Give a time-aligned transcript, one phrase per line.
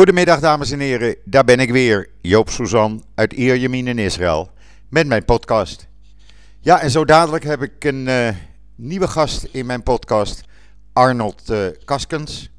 [0.00, 4.50] Goedemiddag dames en heren, daar ben ik weer, Joop Suzan uit Ierjemien in Israël,
[4.88, 5.88] met mijn podcast.
[6.60, 8.28] Ja, en zo dadelijk heb ik een uh,
[8.74, 10.44] nieuwe gast in mijn podcast,
[10.92, 12.50] Arnold uh, Kaskens.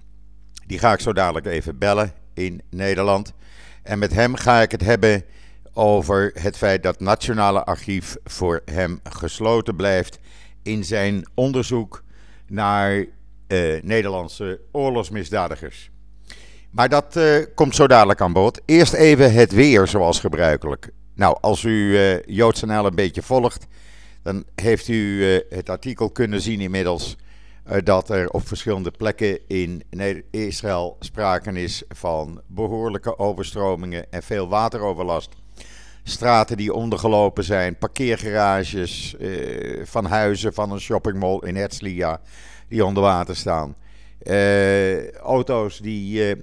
[0.66, 3.34] Die ga ik zo dadelijk even bellen in Nederland.
[3.84, 5.24] En met hem ga ik het hebben
[5.74, 10.20] over het feit dat het Nationale Archief voor hem gesloten blijft
[10.64, 12.04] in zijn onderzoek
[12.48, 13.06] naar
[13.48, 15.92] uh, Nederlandse oorlogsmisdadigers.
[16.72, 18.62] Maar dat uh, komt zo dadelijk aan bod.
[18.66, 20.90] Eerst even het weer, zoals gebruikelijk.
[21.16, 23.68] Nou, als u uh, JoodsNL een beetje volgt,
[24.24, 27.18] dan heeft u uh, het artikel kunnen zien inmiddels
[27.84, 29.84] dat er op verschillende plekken in
[30.32, 35.30] Israël sprake is van behoorlijke overstromingen en veel wateroverlast.
[36.04, 39.16] Straten die ondergelopen zijn, parkeergarages
[39.84, 42.22] van huizen van een shoppingmall in Herzliya
[42.68, 43.76] die onder water staan.
[45.24, 46.36] auto's die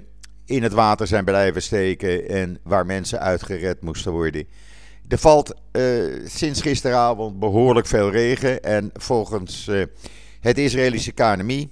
[0.48, 4.46] in het water zijn blijven steken en waar mensen uitgered moesten worden.
[5.08, 9.84] Er valt uh, sinds gisteravond behoorlijk veel regen en volgens uh,
[10.40, 11.70] het Israëlische KNMI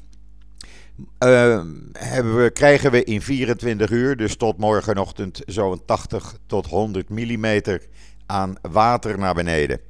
[1.92, 7.60] hebben we, krijgen we in 24 uur, dus tot morgenochtend, zo'n 80 tot 100 mm
[8.26, 9.80] aan water naar beneden.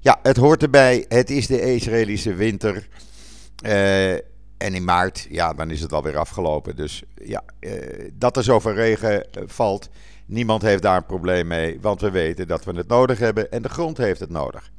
[0.00, 1.04] Ja, het hoort erbij.
[1.08, 2.88] Het is de Israëlische winter.
[4.56, 6.76] En in maart, ja, dan is het alweer afgelopen.
[6.76, 9.88] Dus ja, eh, dat er zoveel regen eh, valt,
[10.26, 11.78] niemand heeft daar een probleem mee.
[11.80, 14.72] Want we weten dat we het nodig hebben en de grond heeft het nodig.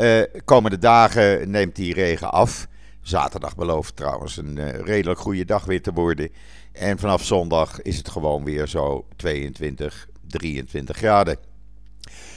[0.00, 2.66] Uh, komende dagen neemt die regen af.
[3.00, 6.30] Zaterdag belooft trouwens een redelijk goede dag weer te worden.
[6.72, 11.36] En vanaf zondag is het gewoon weer zo 22, 23 graden.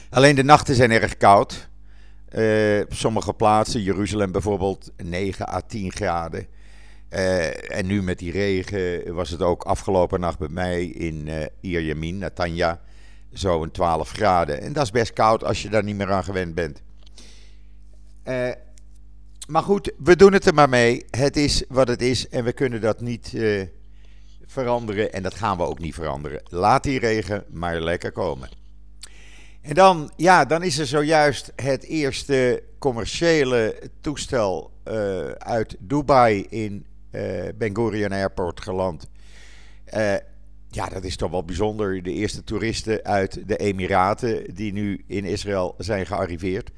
[0.09, 1.69] Alleen de nachten zijn erg koud.
[2.35, 6.47] Uh, sommige plaatsen, Jeruzalem bijvoorbeeld, 9 à 10 graden.
[7.09, 11.45] Uh, en nu met die regen was het ook afgelopen nacht bij mij in uh,
[11.61, 12.81] Ierjamin, Natanja,
[13.31, 14.61] zo'n 12 graden.
[14.61, 16.81] En dat is best koud als je daar niet meer aan gewend bent.
[19.47, 21.05] Maar goed, we doen het er maar mee.
[21.09, 23.37] Het is wat het is en we kunnen dat niet
[24.45, 25.13] veranderen.
[25.13, 26.41] En dat gaan we ook niet veranderen.
[26.49, 28.49] Laat die regen maar lekker komen.
[29.65, 34.71] En dan, ja, dan is er zojuist het eerste commerciële toestel
[35.37, 37.21] uit Dubai in uh,
[37.55, 39.07] Ben Gurion Airport geland.
[39.93, 40.13] Uh,
[40.69, 42.03] ja, dat is toch wel bijzonder.
[42.03, 46.71] De eerste toeristen uit de Emiraten die nu in Israël zijn gearriveerd.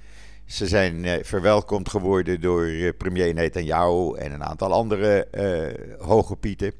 [0.45, 5.27] Ze zijn verwelkomd geworden door premier Netanyahu en een aantal andere
[5.99, 6.71] hoge pieten.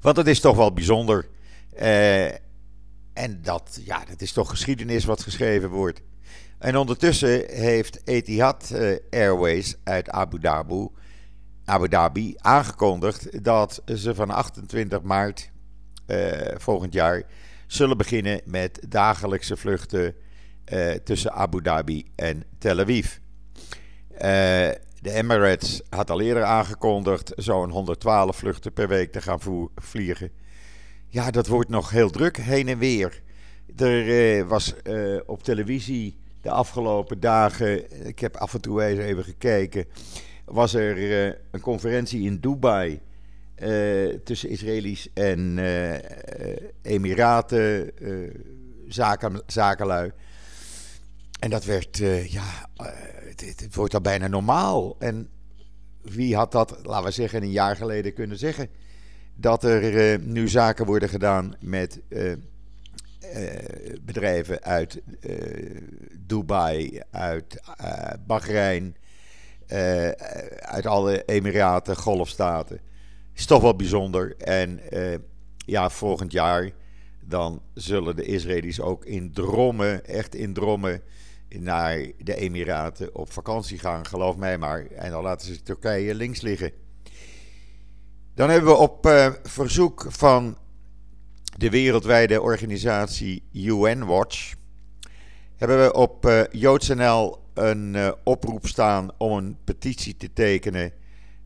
[0.00, 1.26] Want het is toch wel bijzonder.
[3.20, 6.00] En dat, ja, dat is toch geschiedenis wat geschreven wordt.
[6.58, 8.74] En ondertussen heeft Etihad
[9.10, 10.88] Airways uit Abu Dhabi
[11.64, 15.50] Abu Dhabi aangekondigd dat ze van 28 maart
[16.06, 17.22] uh, volgend jaar
[17.66, 20.14] zullen beginnen met dagelijkse vluchten
[20.72, 23.16] uh, tussen Abu Dhabi en Tel Aviv.
[25.00, 29.40] De Emirates had al eerder aangekondigd zo'n 112 vluchten per week te gaan
[29.74, 30.30] vliegen.
[31.12, 33.22] Ja, dat wordt nog heel druk heen en weer.
[33.76, 34.74] Er was
[35.26, 39.86] op televisie de afgelopen dagen, ik heb af en toe eens even gekeken
[40.50, 43.00] was er uh, een conferentie in Dubai
[44.24, 45.58] tussen Israëli's en
[46.82, 47.92] Emiraten,
[48.88, 50.12] zaken, zakenlui.
[51.40, 52.68] En dat werd, ja,
[53.24, 54.96] het, het, wordt al bijna normaal.
[54.98, 55.28] En
[56.02, 58.68] wie had dat, laten we zeggen, een jaar geleden kunnen zeggen?
[59.40, 62.00] Dat er nu zaken worden gedaan met
[64.00, 65.02] bedrijven uit
[66.26, 67.62] Dubai, uit
[68.26, 68.96] Bahrein,
[70.58, 72.80] uit alle Emiraten, Golfstaten.
[73.34, 74.36] Is toch wel bijzonder.
[74.36, 74.80] En
[75.56, 76.70] ja, volgend jaar
[77.20, 81.02] dan zullen de Israëli's ook in drommen, echt in drommen,
[81.48, 84.86] naar de Emiraten op vakantie gaan, geloof mij maar.
[84.86, 86.72] En dan laten ze Turkije links liggen.
[88.34, 90.58] Dan hebben we op uh, verzoek van
[91.56, 94.54] de wereldwijde organisatie UN Watch,
[95.56, 100.92] hebben we op uh, JoodsNL een uh, oproep staan om een petitie te tekenen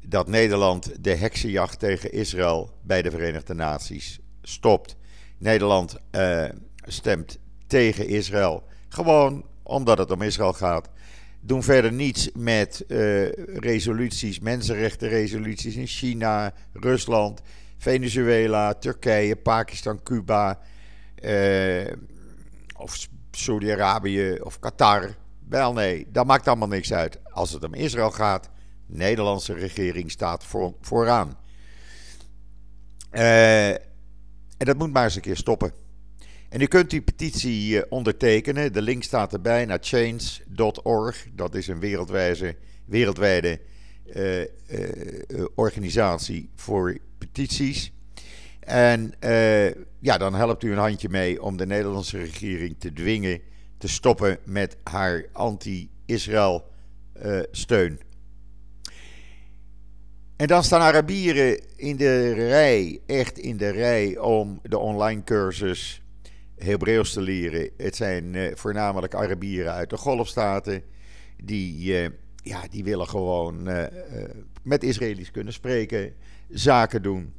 [0.07, 4.97] dat Nederland de heksenjacht tegen Israël bij de Verenigde Naties stopt.
[5.39, 5.97] Nederland
[6.83, 10.89] stemt tegen Israël, gewoon omdat het om Israël gaat.
[11.47, 17.41] Doen verder niets met uh, resoluties, mensenrechtenresoluties in China, Rusland,
[17.79, 20.59] Venezuela, Turkije, Pakistan, Cuba,
[22.77, 25.15] of Saudi-Arabië of Qatar.
[25.49, 27.19] Wel nee, dat maakt allemaal niks uit.
[27.31, 28.51] Als het om Israël gaat,
[28.87, 31.39] de Nederlandse regering staat voor, vooraan.
[33.13, 35.73] Uh, en En dat moet maar eens een keer stoppen.
[36.55, 38.73] En u kunt die petitie eh, ondertekenen.
[38.73, 41.27] De link staat erbij naar change.org.
[41.33, 43.61] Dat is een wereldwijze, wereldwijde
[44.17, 44.47] uh, uh,
[45.55, 47.93] organisatie voor petities.
[48.61, 49.15] En
[49.99, 53.41] ja, dan helpt u een handje mee om de Nederlandse regering te dwingen
[53.79, 56.65] te stoppen met haar anti-Israël
[57.51, 58.01] steun.
[60.37, 66.04] En dan staan Arabieren in de rij, echt in de rij, om de online cursus
[66.65, 67.71] Hebreeuws te leren.
[67.77, 70.83] Het zijn uh, voornamelijk Arabieren uit de Golfstaten.
[71.43, 72.09] Die, uh,
[72.43, 73.85] ja, die willen gewoon uh,
[74.63, 76.15] met Israëli's kunnen spreken,
[76.49, 77.33] zaken doen,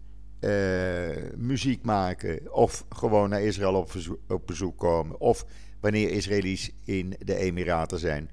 [1.36, 2.54] muziek maken.
[2.54, 3.92] Of gewoon naar Israël op,
[4.27, 5.19] op bezoek komen.
[5.19, 5.45] Of
[5.80, 8.30] wanneer Israëli's in de Emiraten zijn,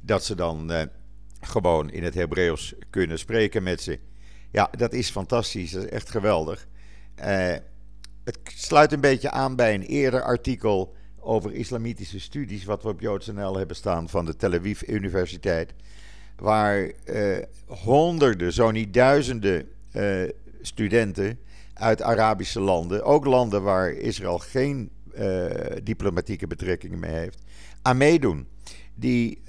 [0.00, 0.88] dat ze dan
[1.40, 3.98] gewoon in het Hebreeuws kunnen spreken met ze.
[4.50, 5.70] Ja, dat is fantastisch.
[5.70, 6.66] Dat is echt geweldig.
[7.18, 7.54] Uh,
[8.24, 13.00] het sluit een beetje aan bij een eerder artikel over islamitische studies, wat we op
[13.00, 15.74] JoodsNL hebben staan van de Tel Aviv Universiteit.
[16.36, 20.22] Waar uh, honderden, zo niet duizenden uh,
[20.60, 21.38] studenten
[21.74, 24.90] uit Arabische landen, ook landen waar Israël geen
[25.82, 27.38] diplomatieke betrekkingen mee heeft,
[27.82, 28.48] aan meedoen.
[28.94, 29.42] Die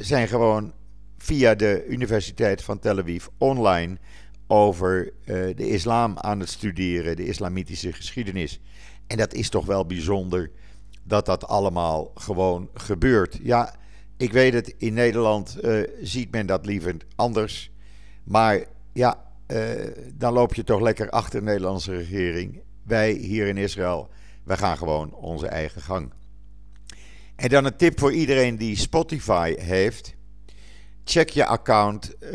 [0.00, 0.72] zijn gewoon
[1.18, 3.96] via de Universiteit van Tel Aviv online
[4.46, 8.60] over uh, de islam aan het studeren, de islamitische geschiedenis.
[9.06, 10.50] En dat is toch wel bijzonder
[11.02, 13.38] dat dat allemaal gewoon gebeurt.
[13.42, 13.74] Ja,
[14.16, 17.70] ik weet het, in Nederland uh, ziet men dat liever anders.
[18.24, 19.60] Maar ja, uh,
[20.14, 22.60] dan loop je toch lekker achter de Nederlandse regering.
[22.82, 24.08] Wij hier in Israël,
[24.44, 26.12] wij gaan gewoon onze eigen gang.
[27.36, 30.15] En dan een tip voor iedereen die Spotify heeft
[31.08, 32.30] check je account, uh,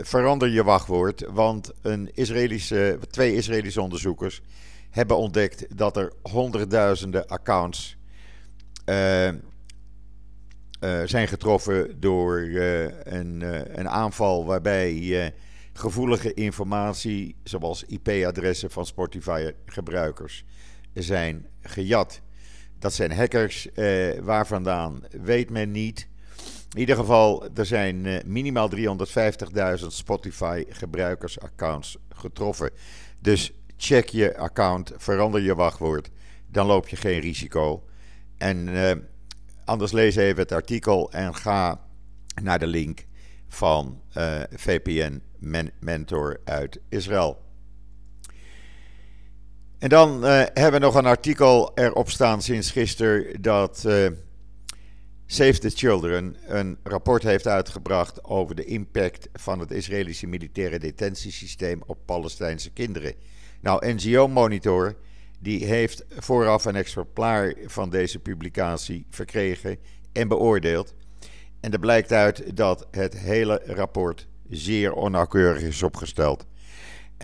[0.00, 1.24] verander je wachtwoord.
[1.30, 4.42] Want een Israëlische, twee Israëlische onderzoekers
[4.90, 7.96] hebben ontdekt dat er honderdduizenden accounts
[8.86, 9.32] uh, uh,
[11.04, 13.40] zijn getroffen door een,
[13.78, 15.32] een, aanval waarbij
[15.72, 20.44] gevoelige informatie, zoals IP-adressen van Spotify-gebruikers,
[20.94, 22.20] zijn gejat.
[22.78, 23.68] Dat zijn hackers,
[24.22, 26.08] waar vandaan weet men niet.
[26.72, 28.80] In ieder geval, er zijn uh, minimaal 350.000
[29.86, 32.70] Spotify-gebruikersaccounts getroffen.
[33.18, 36.10] Dus check je account, verander je wachtwoord,
[36.46, 37.84] dan loop je geen risico.
[38.36, 38.90] En uh,
[39.64, 41.80] anders lees even het artikel en ga
[42.42, 43.06] naar de link
[43.48, 45.22] van eh, VPN
[45.80, 47.42] Mentor uit Israël.
[49.78, 53.86] En dan hebben we nog een artikel erop staan sinds gisteren dat
[55.30, 61.82] Save the Children een rapport heeft uitgebracht over de impact van het Israëlische militaire detentiesysteem
[61.86, 63.14] op Palestijnse kinderen.
[63.60, 64.96] Nou, NGO Monitor
[65.38, 69.78] die heeft vooraf een exemplaar van deze publicatie verkregen
[70.12, 70.94] en beoordeeld.
[71.60, 76.46] En er blijkt uit dat het hele rapport zeer onnauwkeurig is opgesteld.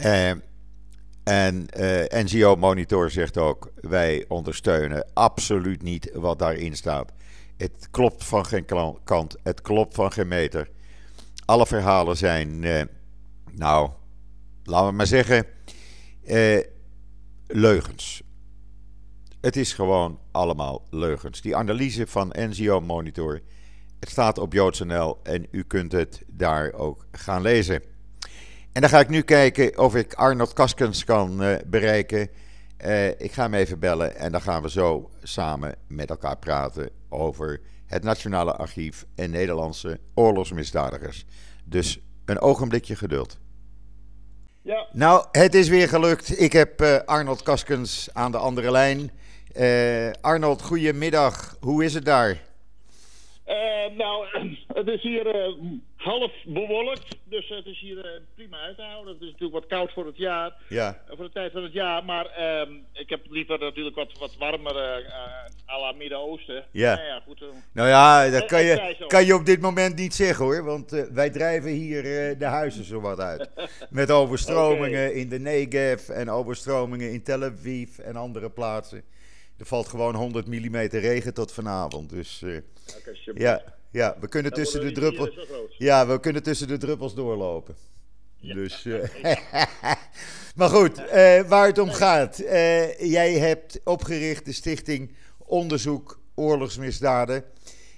[0.05, 0.31] Uh,
[1.23, 7.13] en eh, NGO Monitor zegt ook: wij ondersteunen absoluut niet wat daarin staat.
[7.57, 8.65] Het klopt van geen
[9.05, 10.71] kant, het klopt van geen meter.
[11.45, 12.83] Alle verhalen zijn, eh,
[13.51, 13.91] nou,
[14.65, 15.47] laten we maar zeggen,
[16.25, 16.61] eh,
[17.47, 18.23] leugens.
[19.41, 21.41] Het is gewoon allemaal leugens.
[21.41, 23.41] Die analyse van NGO Monitor,
[24.01, 27.83] het staat op JoodsNL en u kunt het daar ook gaan lezen.
[28.73, 32.29] En dan ga ik nu kijken of ik Arnold Kaskens kan uh, bereiken.
[32.85, 36.91] Uh, ik ga hem even bellen en dan gaan we zo samen met elkaar praten
[37.09, 41.27] over het Nationale Archief en Nederlandse oorlogsmisdadigers.
[41.65, 43.39] Dus een ogenblikje geduld.
[44.63, 44.87] Ja.
[44.93, 46.41] Nou, het is weer gelukt.
[46.41, 49.11] Ik heb uh, Arnold Kaskens aan de andere lijn.
[49.57, 51.57] Uh, Arnold, goedemiddag.
[51.61, 52.43] Hoe is het daar?
[53.47, 54.27] Uh, nou,
[54.81, 55.55] het is hier
[55.97, 59.13] half bewolkt, dus het is hier uh, prima uit te houden.
[59.13, 61.03] Het is natuurlijk wat koud voor het jaar, ja.
[61.09, 62.05] Voor de tijd van het jaar.
[62.05, 64.77] Maar uh, ik heb liever natuurlijk wat, wat warmer
[65.69, 66.65] à la Midden-Oosten.
[66.71, 66.95] Ja.
[66.95, 70.45] Nou ja, goed, nou ja, dat kan je, kan je op dit moment niet zeggen
[70.45, 70.65] hoor.
[70.65, 72.03] Want wij drijven hier
[72.39, 73.51] de huizen zo wat uit.
[73.91, 75.21] Met overstromingen okay.
[75.21, 79.05] in de Negev en overstromingen in Tel Aviv en andere plaatsen.
[79.57, 82.11] Er valt gewoon 100 mm regen tot vanavond.
[82.11, 83.75] Dus okay, ja.
[83.95, 85.39] Ja, we kunnen tussen de druppels.
[85.79, 87.77] Ja, we kunnen tussen de druppels doorlopen.
[88.41, 89.05] Dus, uh,
[90.57, 92.37] maar goed, uh, waar het om gaat.
[92.99, 97.45] Jij hebt opgericht de stichting Onderzoek Oorlogsmisdaden.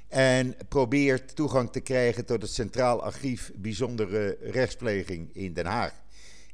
[0.08, 5.92] En probeert toegang te krijgen tot het Centraal Archief Bijzondere Rechtspleging in Den Haag.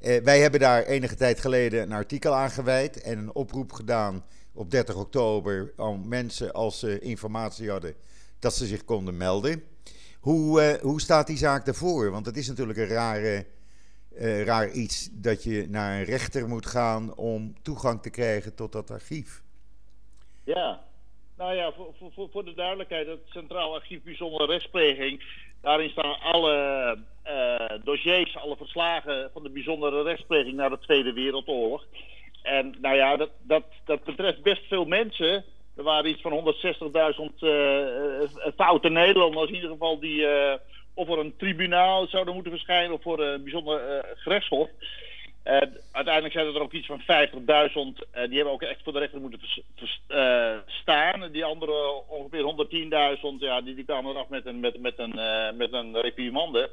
[0.01, 4.71] wij hebben daar enige tijd geleden een artikel aan gewijd en een oproep gedaan op
[4.71, 7.95] 30 oktober om mensen als ze informatie hadden
[8.39, 9.63] dat ze zich konden melden.
[10.21, 12.11] Hoe, hoe staat die zaak ervoor?
[12.11, 13.47] Want het is natuurlijk een rare,
[14.45, 18.91] raar iets dat je naar een rechter moet gaan om toegang te krijgen tot dat
[18.91, 19.43] archief.
[20.45, 20.85] Ja,
[21.37, 25.23] nou ja, voor, voor, voor de duidelijkheid, het Centraal Archief Bijzondere Rechtspleging,
[25.61, 31.85] daarin staan alle uh, dossiers, alle verslagen van de bijzondere rechtspleging na de Tweede Wereldoorlog.
[32.43, 35.45] En nou ja, dat, dat, dat betreft best veel mensen.
[35.77, 36.55] Er waren iets van
[37.33, 38.23] 160.000 uh,
[38.57, 40.55] foute Nederlanders in ieder geval die uh,
[40.95, 44.69] of voor een tribunaal zouden moeten verschijnen of voor een bijzonder gerechtshof.
[45.45, 45.59] Uh,
[45.93, 47.07] uiteindelijk zijn er ook iets van 50.000.
[47.07, 47.63] Uh,
[48.11, 49.41] eh, die hebben ook echt voor de rechter moeten
[50.09, 51.33] uh, staan.
[51.33, 52.67] Die andere ongeveer
[53.17, 55.15] 110.000, ja, die, die kwamen eraf met een, met, met een,
[55.57, 56.71] met een reprimande.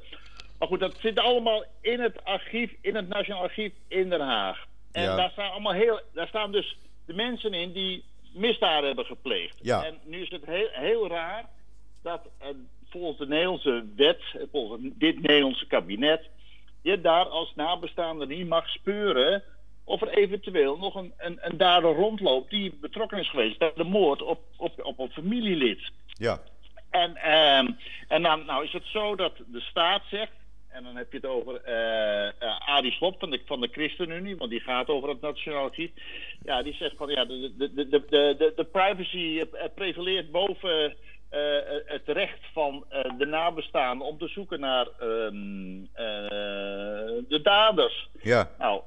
[0.60, 4.68] Maar goed, dat zit allemaal in het archief, in het Nationaal Archief in Den Haag.
[4.92, 5.16] En ja.
[5.16, 8.04] daar, staan allemaal heel, daar staan dus de mensen in die
[8.34, 9.58] misdaden hebben gepleegd.
[9.62, 9.86] Ja.
[9.86, 11.46] En nu is het heel, heel raar
[12.04, 12.22] dat
[12.90, 16.30] volgens de Nederlandse wet, volgens dit Nederlandse kabinet
[16.82, 19.44] je daar als nabestaande niet mag speuren
[19.84, 23.84] of er eventueel nog een, een, een dader rondloopt die betrokken is geweest bij de
[23.84, 25.92] moord op, op, op een familielid.
[26.08, 26.42] Ja.
[26.90, 27.78] En, um,
[28.08, 30.32] en dan nou is het zo dat de staat zegt,
[30.72, 34.38] en dan heb je het over uh, uh, Adi Slop van de, van de ChristenUnie,
[34.38, 35.92] want die gaat over het Nationaal Archief.
[36.44, 38.06] Ja, die zegt van ja, de, de, de, de,
[38.38, 39.46] de, de privacy
[39.76, 40.96] prevaleert boven
[41.32, 45.88] uh, het recht van uh, de nabestaanden om te zoeken naar um, uh,
[47.28, 48.10] de daders.
[48.22, 48.50] Ja.
[48.58, 48.82] Nou,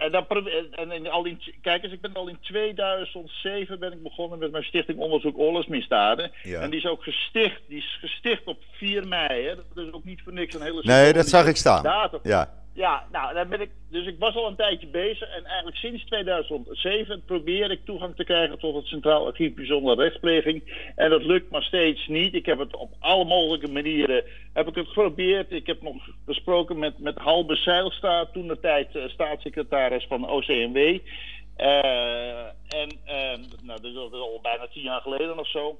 [0.00, 0.26] en, dan,
[0.70, 4.50] en in, al in, kijk eens, ik ben al in 2007 ben ik begonnen met
[4.50, 6.30] mijn stichting Onderzoek Oorlogsmisdaden.
[6.42, 6.60] Ja.
[6.60, 9.46] En die is ook gesticht, die is gesticht op 4 mei.
[9.46, 9.54] Hè.
[9.74, 11.82] Dat is ook niet voor niks een hele Nee, dat zag ik staan.
[11.82, 12.20] Datum.
[12.22, 12.59] Ja.
[12.72, 16.04] Ja, nou, dan ben ik, dus ik was al een tijdje bezig en eigenlijk sinds
[16.04, 20.90] 2007 probeer ik toegang te krijgen tot het Centraal Archief Bijzondere Rechtspleging.
[20.96, 22.34] En dat lukt maar steeds niet.
[22.34, 25.52] Ik heb het op alle mogelijke manieren heb ik het geprobeerd.
[25.52, 25.96] Ik heb nog
[26.26, 30.76] gesproken met, met Halbe Zeilsta, toen de tijd uh, staatssecretaris van OCMW.
[30.76, 35.78] Uh, en uh, nou, dat is al bijna tien jaar geleden of zo.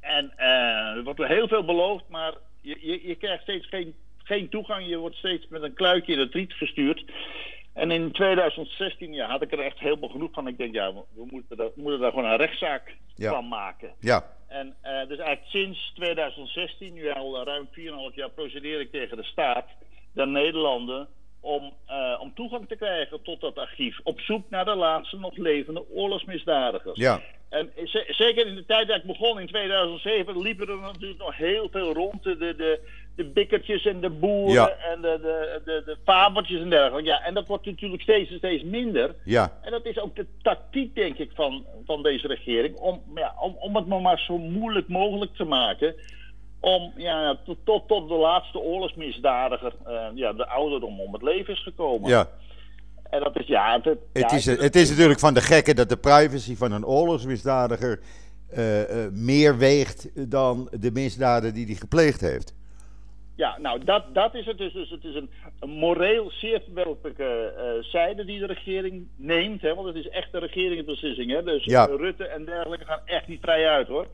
[0.00, 3.94] En er wordt heel veel beloofd, maar je, je krijgt steeds geen
[4.28, 4.86] geen toegang.
[4.86, 7.04] Je wordt steeds met een kluitje in het riet gestuurd.
[7.72, 10.48] En in 2016 ja, had ik er echt helemaal genoeg van.
[10.48, 13.30] Ik denk, ja, we moeten, daar, we moeten daar gewoon een rechtszaak ja.
[13.30, 13.92] van maken.
[14.00, 14.36] Ja.
[14.48, 17.68] En uh, dus eigenlijk sinds 2016, nu al ruim
[18.10, 19.66] 4,5 jaar, procedeer ik tegen de staat,
[20.12, 21.08] de Nederlanden,
[21.40, 24.00] om, uh, om toegang te krijgen tot dat archief.
[24.02, 26.98] Op zoek naar de laatste nog levende oorlogsmisdadigers.
[26.98, 27.20] Ja.
[27.48, 27.70] En
[28.08, 31.92] zeker in de tijd dat ik begon in 2007 liepen er natuurlijk nog heel veel
[31.92, 32.22] rond.
[32.22, 32.80] De, de,
[33.16, 34.68] de bikkertjes en de boeren Ja.
[34.68, 37.08] en de, de, de, de fabeltjes en dergelijke.
[37.08, 39.14] Ja, en dat wordt natuurlijk steeds en steeds minder.
[39.24, 39.52] Ja.
[39.62, 42.76] En dat is ook de tactiek, denk ik, van, van deze regering.
[42.76, 45.94] Om, ja, om, om het maar, maar zo moeilijk mogelijk te maken.
[46.60, 51.54] Om ja, tot, tot, tot de laatste oorlogsmisdadiger, eh, ja, de ouderdom om het leven
[51.54, 52.10] is gekomen.
[52.10, 52.28] Ja.
[53.10, 53.74] En dat is, ja...
[53.74, 56.86] Het, Het, ja, is, het is natuurlijk van de gekken dat de privacy van een
[56.86, 58.00] oorlogsmisdadiger
[58.50, 62.54] eh, eh, meer weegt dan de misdaden die hij gepleegd heeft.
[63.36, 64.72] Ja, nou dat, dat is het dus.
[64.72, 69.62] dus het is een, een moreel zeer verwerpelijke uh, zijde die de regering neemt.
[69.62, 71.30] Hè, want het is echt een regeringsbeslissing.
[71.30, 71.84] Hè, dus Ja.
[71.84, 74.06] Rutte en dergelijke gaan echt niet vrij uit hoor.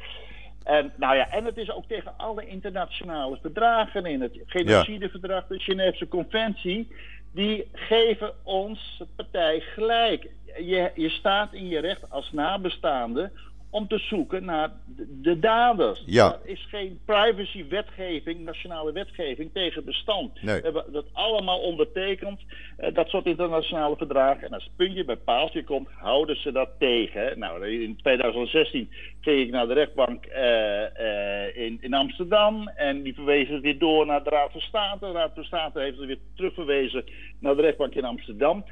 [0.64, 4.20] En, nou ja, en het is ook tegen alle internationale verdragen in.
[4.20, 6.88] Het genocideverdrag, de Geneefse conventie.
[7.34, 10.30] Die geven ons, partij, gelijk.
[10.58, 13.30] Je, je staat in je recht als nabestaande
[13.74, 16.02] om te zoeken naar de, de daders.
[16.06, 16.32] Ja.
[16.32, 20.42] Er is geen privacy-wetgeving, nationale wetgeving tegen bestand.
[20.42, 20.56] Nee.
[20.56, 22.40] We hebben dat allemaal ondertekend,
[22.76, 24.46] eh, dat soort internationale verdragen.
[24.46, 27.38] En als het puntje bij paaltje komt, houden ze dat tegen.
[27.38, 28.90] Nou, in 2016
[29.20, 32.68] ging ik naar de rechtbank eh, eh, in, in Amsterdam.
[32.68, 35.06] En die verwezen het weer door naar de Raad van State.
[35.06, 37.04] De Raad van State heeft het weer terugverwezen
[37.40, 38.64] naar de rechtbank in Amsterdam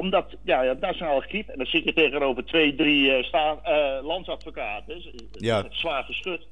[0.00, 4.04] omdat, ja, het Nationaal Archief, en dan zit je tegenover twee, drie eh, sta, eh,
[4.06, 5.02] landsadvocaten,
[5.32, 5.64] Ja.
[5.70, 6.46] zwaar geschud.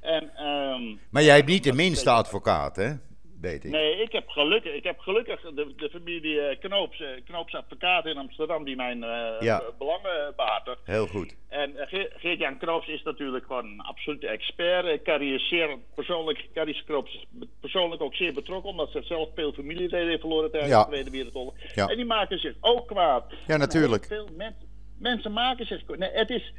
[0.00, 2.92] En, ehm, Maar jij hebt niet de minste advocaat, hè?
[3.40, 3.64] Ik.
[3.64, 8.06] Nee, ik heb gelukkig, ik heb gelukkig de, de familie eh, Knoops, eh, Knoops advocaat
[8.06, 9.62] in Amsterdam, die mijn eh, Ja.
[9.78, 10.80] belangen behartigt.
[10.84, 11.36] Heel goed.
[11.48, 15.00] En Ge- Geert-Jan Knoops is natuurlijk gewoon een absolute expert.
[15.48, 17.26] Zeer persoonlijk, kan die Knoops
[17.60, 20.82] persoonlijk ook zeer betrokken, omdat ze zelf veel familieleden heeft verloren tijdens Ja.
[20.82, 21.54] de Tweede Wereldoorlog.
[21.74, 21.86] Ja.
[21.88, 23.32] En die maken zich ook kwaad.
[23.46, 24.04] Ja, natuurlijk.
[24.06, 25.98] Veel mensen, mensen maken zich kwaad.
[25.98, 26.52] Nee, het is,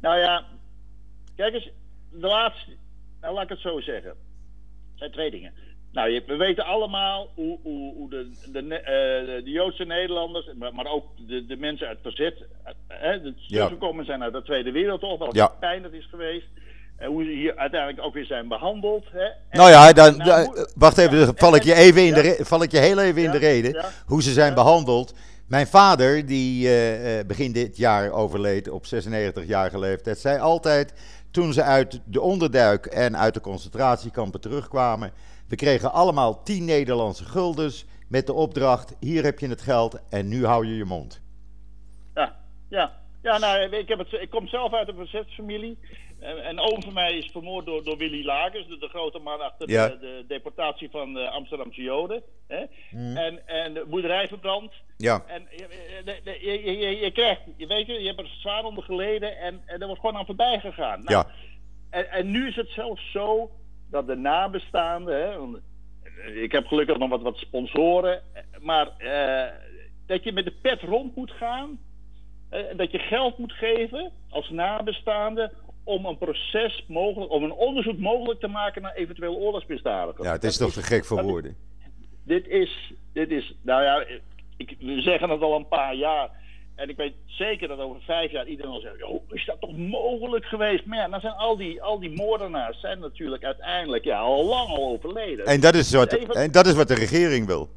[0.00, 0.46] nou ja,
[1.36, 1.70] kijk eens,
[2.12, 2.70] de laatste,
[3.20, 4.14] nou laat ik het zo zeggen.
[4.94, 5.54] Zijn twee dingen.
[5.94, 8.62] Nou, we weten allemaal hoe, hoe, hoe de, de,
[9.44, 12.34] de, Joodse Nederlanders, maar, maar ook de, de mensen uit verzet,
[12.88, 15.46] hè, de teruggekomen zijn uit de Tweede Wereldoorlog, wat ja.
[15.46, 16.46] pijn dat is geweest.
[16.96, 19.04] En hoe ze hier uiteindelijk ook weer zijn behandeld.
[19.10, 19.28] Hè?
[19.50, 22.78] nou ja, dan, nou, wacht even, val ik je, even in de, val ik je
[22.78, 23.84] heel even in de reden.
[24.06, 25.14] Hoe ze zijn behandeld.
[25.48, 30.94] Mijn vader, die uh, begin dit jaar overleed op 96-jarige leeftijd, zei altijd
[31.30, 35.12] toen ze uit de onderduik en uit de concentratiekampen terugkwamen:
[35.48, 40.28] we kregen allemaal 10 Nederlandse guldens met de opdracht: hier heb je het geld en
[40.28, 41.20] nu hou je je mond.
[42.14, 42.36] Ja,
[42.68, 43.02] ja.
[43.22, 45.78] Ja, nou, ik, heb het, ik kom zelf uit een verzetsfamilie.
[46.20, 49.40] En, en oom van mij is vermoord door, door Willy Lagers, de, de grote man
[49.40, 52.22] achter de, de, deportatie van de Amsterdamse Joden.
[52.46, 52.64] Hè?
[52.90, 53.16] Mm.
[53.16, 54.72] En, en de boerderij verbrand.
[54.96, 55.24] Ja.
[55.26, 55.66] En je,
[56.40, 59.80] je, je, je, krijgt, je weet je, je hebt er zwaar onder geleden en, en
[59.80, 61.04] er wordt gewoon aan voorbij gegaan.
[61.04, 61.26] Nou, ja.
[61.90, 63.50] En, en nu is het zelfs zo
[63.94, 65.38] dat de nabestaanden, hè,
[66.42, 68.22] ik heb gelukkig nog wat, wat sponsoren,
[68.60, 69.56] maar uh,
[70.06, 71.78] dat je met de pet rond moet gaan,
[72.50, 75.52] uh, dat je geld moet geven als nabestaande
[75.84, 80.26] om een proces mogelijk, om een onderzoek mogelijk te maken naar eventueel oorlogsmisdadigers.
[80.26, 81.56] Ja, het is toch te gek voor woorden.
[82.24, 84.04] Dit is, dit is, nou ja,
[84.56, 86.30] ik, we zeggen het al een paar jaar.
[86.74, 89.76] En ik weet zeker dat over vijf jaar iedereen zal zeggen: oh, is dat toch
[89.76, 90.86] mogelijk geweest?
[90.86, 94.68] Maar ja, dan zijn al die, al die moordenaars zijn natuurlijk uiteindelijk ja, al lang
[94.68, 95.46] al overleden.
[95.46, 97.68] En dat is wat, en dat is wat de regering wil.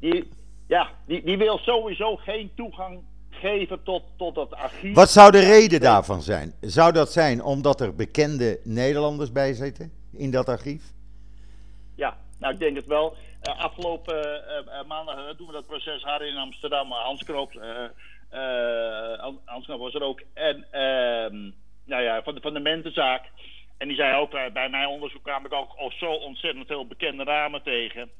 [0.00, 0.28] Die,
[0.66, 3.00] ja, die, die wil sowieso geen toegang
[3.30, 4.94] geven tot, tot dat archief.
[4.94, 6.54] Wat zou de reden daarvan zijn?
[6.60, 10.82] Zou dat zijn omdat er bekende Nederlanders bij zitten in dat archief?
[11.94, 13.14] Ja, nou ik denk het wel.
[13.48, 16.92] Uh, afgelopen uh, maandag doen we dat proces hadden in Amsterdam.
[16.92, 17.52] Hans Kroop,
[19.44, 20.22] Hans Kroop was er ook.
[20.34, 20.66] En
[21.84, 23.24] nou ja, van de, van de Mentenzaak.
[23.78, 27.24] En die zei ook, bij mijn onderzoek kwam ik ook oh, zo ontzettend veel bekende
[27.24, 28.10] ramen tegen.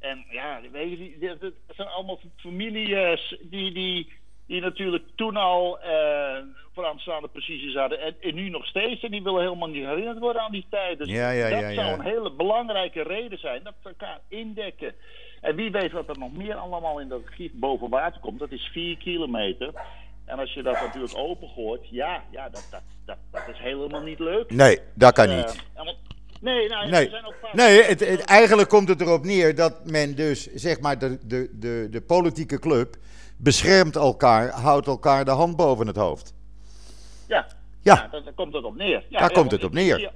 [0.00, 4.12] En ja, weet je, dat zijn allemaal families die, die,
[4.46, 6.36] die natuurlijk toen al uh,
[6.74, 9.02] vooraanstaande precisie hadden en, en, nu nog steeds.
[9.02, 10.98] En die willen helemaal niet herinnerd worden aan die tijd.
[10.98, 13.60] Dus ja, ja, dat zou een hele belangrijke reden zijn.
[13.62, 14.94] Dat we elkaar indekken.
[15.40, 18.38] En wie weet wat er nog meer allemaal in dat archief boven water komt.
[18.38, 19.72] Dat is 4 kilometer.
[20.24, 24.18] En als je dat natuurlijk opengooit, ja, ja dat, dat, dat, dat is helemaal niet
[24.18, 24.50] leuk.
[24.50, 25.62] Nee, dat kan uh, niet.
[26.40, 27.08] Nee, nou, nee.
[27.10, 30.98] Zijn ook nee het, het, eigenlijk komt het erop neer dat men dus, zeg maar,
[30.98, 32.96] de, de, de, de politieke club
[33.36, 36.34] beschermt elkaar, houdt elkaar de hand boven het hoofd.
[37.28, 37.46] Ja,
[37.82, 38.08] ja.
[38.10, 39.04] daar, komt het op neer.
[39.08, 40.10] Ja, daar komt het op neer.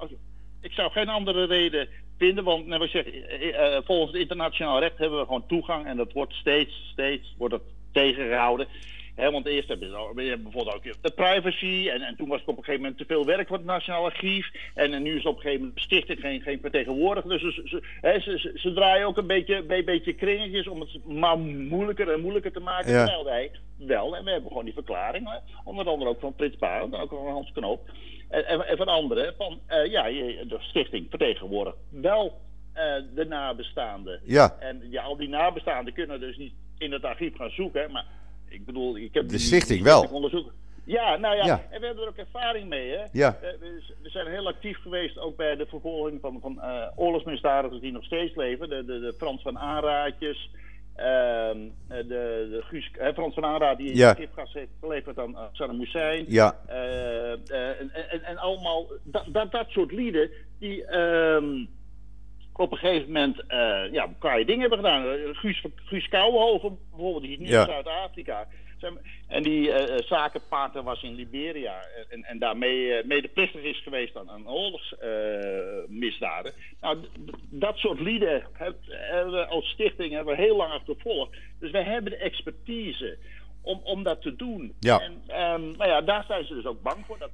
[0.60, 4.98] Ik zou geen andere reden vinden, want net wat zeg, uh, volgens het internationaal recht
[4.98, 8.66] hebben we gewoon toegang en dat wordt steeds, steeds wordt het tegengehouden
[9.26, 11.88] want eerst hebben ze bijvoorbeeld ook de privacy.
[11.88, 14.04] En, en toen was het op een gegeven moment te veel werk voor het Nationaal
[14.04, 14.50] Archief.
[14.74, 17.30] En, en nu is het op een gegeven moment stichting geen, geen vertegenwoordiger.
[17.30, 17.80] Dus ze, ze,
[18.20, 22.52] ze, ze, draaien ook een beetje, een beetje kringetjes om het maar moeilijker en moeilijker
[22.52, 22.92] te maken.
[22.92, 23.04] Ja.
[23.04, 25.28] Terwijl wij wel, en we hebben gewoon die verklaring.
[25.28, 27.88] Hè, onder andere ook van Barend en ook van Hans Knoop.
[28.28, 29.34] En, en, van anderen.
[29.36, 32.40] Van uh, ja, de stichting vertegenwoordigt wel
[32.74, 32.82] uh,
[33.14, 34.20] de nabestaanden.
[34.24, 34.56] Ja.
[34.58, 37.90] En ja, al die nabestaanden kunnen dus niet in het archief gaan zoeken.
[37.90, 38.04] Maar
[38.48, 40.02] ik bedoel, ik heb de stichting wel.
[40.02, 40.52] Onderzoek.
[40.88, 42.90] Ja, nou ja, en we hebben er ook ervaring mee.
[42.90, 43.04] Hè?
[43.12, 43.38] Ja.
[43.40, 47.92] We, we, zijn heel actief geweest ook bij de vervolging van, van uh, oorlogsmisdadigers die
[47.92, 48.68] nog steeds leven.
[48.68, 50.50] De, de, de Frans van Aanraadjes,
[50.96, 51.04] uh,
[51.88, 54.14] de, de Guus, uh, Frans van Aanraad die ja.
[54.14, 56.24] gifgas heeft geleverd aan Saddam Hussein.
[56.28, 56.58] Ja.
[56.66, 60.84] En, en, en, allemaal dat, dat, dat soort lieden die...
[60.84, 61.64] Ehm,
[62.58, 65.34] op een gegeven moment uh, ja, je dingen hebben gedaan.
[65.34, 68.48] Guus, Guus Kouwenhoven bijvoorbeeld, die is nu in Zuid-Afrika.
[69.26, 74.30] En die uh, zakenpartner was in Liberia en, en daarmee uh, medeplichtig is geweest aan,
[74.30, 76.52] aan oorlogsmisdaden.
[76.80, 76.98] nou,
[77.50, 81.36] dat soort lieden hebben we als stichting hebben we heel lang achtervolgd.
[81.60, 83.18] Dus wij hebben de expertise
[83.62, 84.74] om, om dat te doen.
[84.80, 85.00] Ja.
[85.00, 87.30] En um, nou ja, daar zijn ze dus ook bang voor dat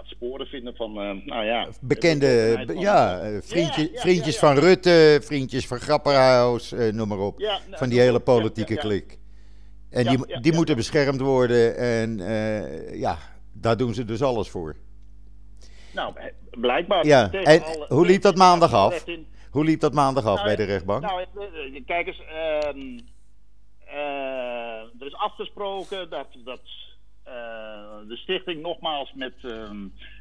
[0.00, 1.68] we sporen vinden van, uh, nou ja...
[1.80, 7.38] Bekende, ja, vriendje, vriendjes van Rutte, vriendjes van Grapperhaus, noem maar op.
[7.38, 9.18] Nou, van die hele politieke klik.
[9.90, 12.16] En die, die moeten beschermd worden en
[12.98, 13.18] ja,
[13.52, 14.76] daar doen ze dus alles voor.
[15.94, 16.14] Nou,
[16.50, 17.06] blijkbaar.
[17.06, 19.04] Ja, en hoe liep dat maandag af?
[19.50, 21.02] Hoe liep dat maandag af nou, bij de rechtbank?
[21.02, 21.26] Nou,
[21.86, 22.20] kijk eens,
[23.92, 26.60] uh, er is afgesproken dat, dat
[28.08, 29.70] de stichting nogmaals met uh,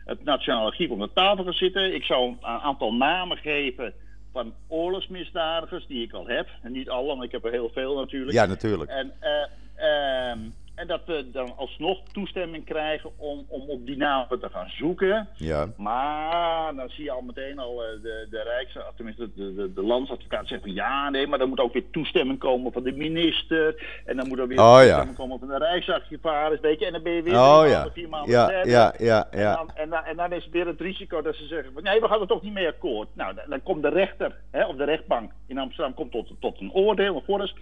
[0.06, 1.94] het Nationaal Archief om de tafel gaat zitten.
[1.94, 3.94] Ik zou een aantal namen geven
[4.32, 6.48] van oorlogsmisdadigers die ik al heb.
[6.62, 8.32] En niet alle, want ik heb er heel veel natuurlijk.
[8.32, 8.90] Ja, natuurlijk.
[8.90, 10.36] En, uh,
[10.76, 15.28] en dat we dan alsnog toestemming krijgen om, om op die namen te gaan zoeken.
[15.36, 15.68] Ja.
[15.78, 20.48] Maar dan zie je al meteen al de, de Rijks, tenminste de, de, de landsadvocaat
[20.48, 24.00] zegt van ja, nee, maar dan moet ook weer toestemming komen van de minister.
[24.06, 26.86] En dan moet er weer oh, toestemming komen van de Rijksarchivaris, weet je.
[26.86, 27.90] En dan ben je weer oh, ja.
[27.94, 29.52] vier maanden ja, ja, ja, ja.
[29.52, 32.00] En, dan, en, dan, en dan is weer het risico dat ze zeggen van nee,
[32.00, 33.08] we gaan er toch niet mee akkoord.
[33.14, 36.60] Nou, dan, dan komt de rechter, hè, of de rechtbank in Amsterdam komt tot, tot
[36.60, 37.56] een oordeel, een vonnis.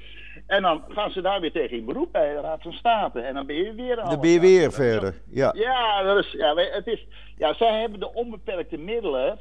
[0.47, 2.98] En dan gaan ze daar weer tegen in beroep bij de Raad van State.
[3.13, 3.95] En dan ben je weer...
[3.95, 5.53] Dan ben je weer verder, ja.
[5.55, 7.07] Ja, dat is, ja, het is,
[7.37, 9.39] ja, zij hebben de onbeperkte middelen...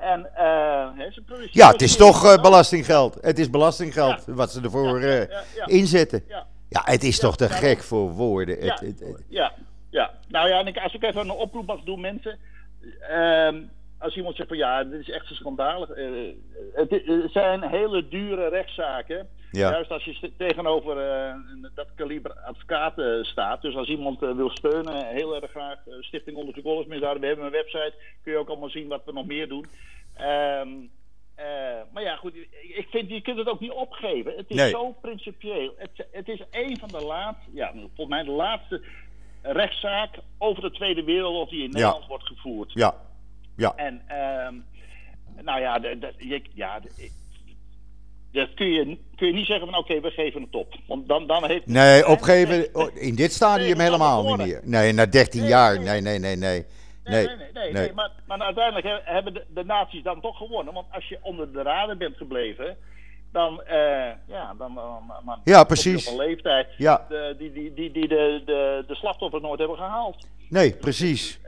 [0.00, 3.18] En, uh, ze ja, het is toch uh, belastinggeld.
[3.20, 4.32] Het is belastinggeld ja.
[4.32, 6.24] wat ze ervoor uh, ja, inzetten.
[6.28, 6.82] Ja.
[6.84, 8.64] het is toch te gek voor woorden.
[8.64, 9.52] Ja, het, het, het, ja,
[9.90, 10.10] ja.
[10.28, 12.38] Nou ja, en ik, als ik even een oproep mag doen, mensen.
[13.00, 13.56] Ehm,
[14.00, 15.88] als iemand zegt van ja, dit is echt schandalig.
[16.72, 19.28] het, het zijn hele dure rechtszaken.
[19.50, 19.70] Ja.
[19.70, 21.34] Juist als je tegenover uh,
[21.74, 23.62] dat kaliber advocaten staat.
[23.62, 25.78] Dus als iemand wil steunen, heel erg graag.
[26.00, 27.20] Stichting Onderzoek Oorlogsmisdaden.
[27.20, 27.92] We hebben een website.
[28.22, 29.66] Kun je ook allemaal zien wat we nog meer doen.
[30.20, 30.90] Um,
[31.92, 32.34] maar ja, goed.
[32.62, 34.32] Ik vind, je kunt het ook niet opgeven.
[34.36, 34.70] Het is nee.
[34.70, 35.74] zo principieel.
[35.76, 38.82] Het, het, is een van de laatste, ja, volgens mij de laatste
[39.42, 42.72] rechtszaak over de Tweede Wereldoorlog die in Nederland wordt gevoerd.
[42.72, 42.94] Ja.
[43.60, 43.72] Ja.
[43.76, 44.02] En,
[44.46, 44.64] um,
[45.44, 46.80] nou ja, de, de, je, ja
[48.32, 50.74] dat kun je, kun je niet zeggen van oké, we geven het op.
[50.86, 51.66] Want dan, dan heeft...
[51.66, 54.60] Nee, opgeven in dit stadium nee, helemaal niet meer.
[54.64, 55.80] Nee, na 13 jaar.
[55.80, 56.64] Nee, nee, nee, nee.
[57.04, 60.74] Nee, nee, nee, nee, Maar, maar uiteindelijk hebben de, de naties dan toch gewonnen.
[60.74, 62.76] Want als je onder de raden bent gebleven,
[63.32, 63.72] dan, uh,
[64.26, 64.78] ja, dan,
[65.44, 66.06] ja, precies.
[66.06, 67.06] op een leeftijd ja.
[67.08, 70.26] de, die, die, die, die de, de, de slachtoffers nooit hebben gehaald.
[70.48, 71.40] Nee, precies.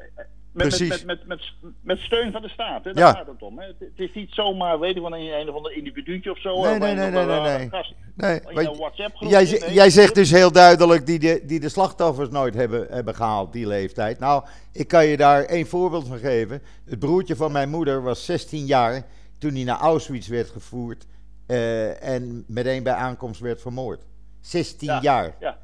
[0.52, 0.88] Met, Precies.
[0.88, 2.92] Met, met, met, met, steun van de staat, hè?
[2.92, 3.12] daar ja.
[3.12, 3.58] gaat het om.
[3.58, 3.66] Hè?
[3.66, 6.62] Het, is niet zomaar, weet ik wel, een, een of ander individuutje of zo.
[6.62, 7.68] Nee, nee, nee, nee,
[8.16, 9.72] nee.
[9.72, 13.66] jij, zegt dus heel duidelijk die de, die de slachtoffers nooit hebben, hebben gehaald, die
[13.66, 14.18] leeftijd.
[14.18, 16.62] Nou, ik kan je daar één voorbeeld van geven.
[16.84, 19.06] Het broertje van mijn moeder was 16 jaar
[19.38, 21.06] toen hij naar Auschwitz werd gevoerd
[21.46, 24.04] uh, en meteen bij aankomst werd vermoord.
[24.40, 25.36] 16 ja, jaar.
[25.40, 25.58] Ja,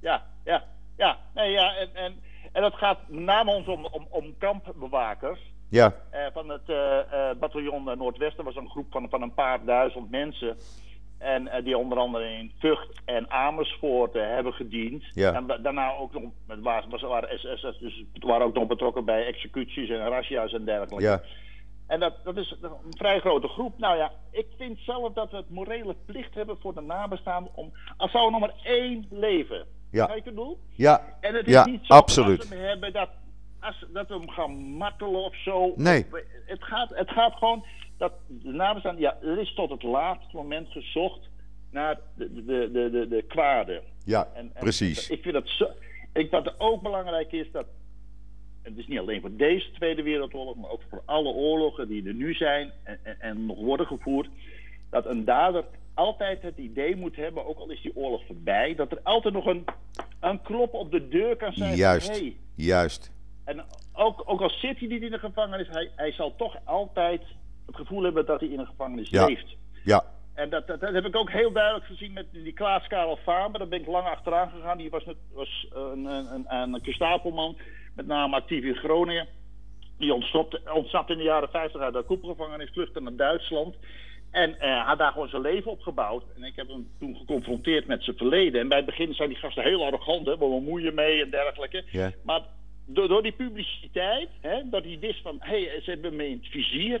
[0.00, 0.64] ja, ja,
[0.96, 1.18] ja.
[1.34, 2.14] Nee, ja en,
[2.54, 5.40] en dat gaat met name ons om, om, om kampbewakers.
[5.68, 5.94] Ja.
[6.12, 10.10] Uh, van het uh, uh, bataljon Noordwesten was een groep van, van een paar duizend
[10.10, 10.56] mensen.
[11.18, 15.04] En die onder andere in Vught en Amersfoort hebben gediend.
[15.14, 15.32] Ja.
[15.32, 19.26] En daarna ook nog, het waren, het waren SS'ers, dus waren ook nog betrokken bij
[19.26, 21.04] executies en razzia's en dergelijke.
[21.04, 21.22] Ja.
[21.86, 23.78] En dat, dat is een vrij grote groep.
[23.78, 27.72] Nou ja, ik vind zelf dat we het morele plicht hebben voor de nabestaanden om,
[27.96, 30.06] als zou er nog maar één leven ja.
[30.06, 30.58] Wat ik bedoel?
[30.70, 32.38] Ja, en het is ja, niet zo absoluut.
[32.38, 33.08] dat we hem hebben dat,
[33.60, 35.72] als, dat we hem gaan martelen of zo.
[35.76, 36.06] Nee.
[36.12, 37.64] Of, het, gaat, het gaat gewoon
[37.96, 41.28] dat de nabestaanden, ja, er is tot het laatste moment gezocht
[41.70, 43.82] naar de, de, de, de, de kwade.
[44.04, 45.10] Ja, en, en, precies.
[45.10, 45.68] Ik vind dat zo.
[46.12, 47.66] Ik, wat ook belangrijk is dat.
[48.62, 52.14] Het is niet alleen voor deze Tweede Wereldoorlog, maar ook voor alle oorlogen die er
[52.14, 54.28] nu zijn en, en, en nog worden gevoerd.
[54.90, 58.92] Dat een dader altijd het idee moet hebben, ook al is die oorlog voorbij, dat
[58.92, 59.64] er altijd nog een,
[60.20, 61.76] een klop op de deur kan zijn.
[61.76, 62.36] Juist, van, hey.
[62.54, 63.12] juist.
[63.44, 67.22] En ook, ook al zit hij niet in de gevangenis, hij, hij zal toch altijd
[67.66, 69.26] het gevoel hebben dat hij in een gevangenis ja.
[69.26, 69.56] leeft.
[69.84, 70.04] Ja.
[70.34, 73.58] En dat, dat, dat, heb ik ook heel duidelijk gezien met die Klaas Karel Faber.
[73.58, 74.78] Daar ben ik lang achteraan gegaan.
[74.78, 77.56] Die was, net, was een, een, een, een
[77.94, 79.26] met name actief in Groningen.
[79.98, 83.74] Die ontsnapte, ontsnapte in de jaren 50 uit de koepelgevangenis, vluchtte naar Duitsland.
[84.34, 86.24] En uh, had daar gewoon zijn leven opgebouwd.
[86.36, 88.60] En ik heb hem toen geconfronteerd met zijn verleden.
[88.60, 91.84] En bij het begin zijn die gasten heel arrogant, hè, we bemoeien mee en dergelijke.
[92.22, 92.40] Maar
[92.86, 96.38] door, door die publiciteit, hè, dat hij wist van, hé, hey, ze hebben me in
[96.42, 97.00] het vizier.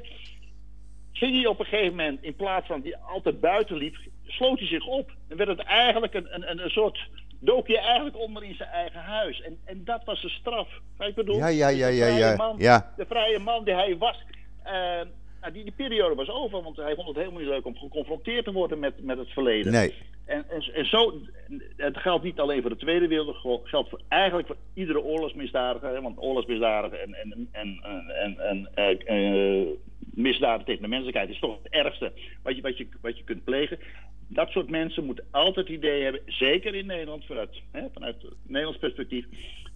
[1.12, 4.68] Ging hij op een gegeven moment, in plaats van die altijd buiten liep, sloot hij
[4.68, 5.10] zich op.
[5.28, 9.00] En werd het eigenlijk een, een, een soort dook je eigenlijk onder in zijn eigen
[9.00, 9.40] huis.
[9.40, 10.68] En, en dat was de straf.
[10.98, 11.36] Ik bedoel?
[11.36, 12.06] Ja, ja, ja, ja.
[12.06, 12.92] De, ja, man, ja.
[12.96, 14.24] de vrije man die hij was.
[14.66, 15.00] Uh,
[15.44, 18.44] nou, die, die periode was over, want hij vond het helemaal niet leuk om geconfronteerd
[18.44, 19.72] te worden met, met het verleden.
[19.72, 19.94] Nee.
[20.24, 21.20] En, en, en zo,
[21.76, 25.88] het geldt niet alleen voor de Tweede Wereldoorlog, het geldt voor, eigenlijk voor iedere oorlogsmisdadiger.
[25.88, 29.66] Hè, want oorlogsmisdadiger en, en, en, en, en, en uh,
[30.14, 33.44] misdaden tegen de menselijkheid is toch het ergste wat je, wat, je, wat je kunt
[33.44, 33.78] plegen.
[34.28, 38.32] Dat soort mensen moeten altijd het idee hebben, zeker in Nederland, vanuit, hè, vanuit het
[38.42, 39.26] Nederlands perspectief,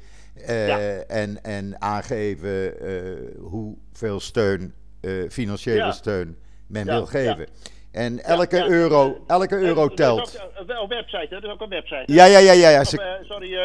[1.09, 2.75] en, en aangeven
[3.38, 4.75] hoeveel steun,
[5.29, 6.37] financiële steun
[6.72, 7.46] men wil geven.
[7.92, 10.35] En elke euro, elke euro telt.
[10.35, 11.37] Er is ook een website, hè?
[11.37, 12.02] Er is ook een website.
[12.06, 12.68] Ja, ja, ja, ja.
[12.68, 12.85] ja.
[13.22, 13.61] sorry, uh,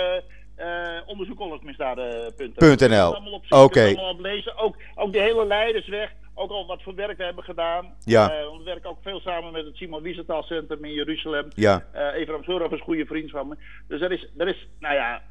[1.06, 3.10] onderzoekoorlogsmisdaden.nl.
[3.10, 3.58] Oké.
[3.58, 4.16] Okay.
[4.18, 4.58] lezen.
[4.58, 6.12] Ook, ook de hele Leidersweg.
[6.34, 7.94] Ook al wat voor werk we hebben gedaan.
[8.04, 8.24] Ja.
[8.24, 11.48] Uh, we werken ook veel samen met het Simon Wiesenthal Centrum in Jeruzalem.
[11.56, 11.86] Ja.
[11.96, 13.56] Uh, Evram Zorov is een goede vriend van me.
[13.88, 15.22] Dus er is, er is nou ja,